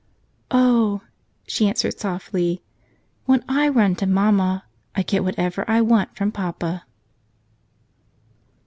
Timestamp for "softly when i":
1.99-3.67